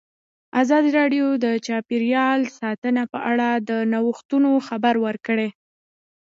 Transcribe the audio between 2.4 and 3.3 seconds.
ساتنه په